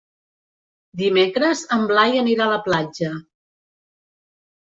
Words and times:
Dimecres 1.01 1.61
en 1.75 1.83
Blai 1.91 2.17
anirà 2.23 2.47
a 2.47 2.51
la 2.55 2.59
platja. 2.69 3.11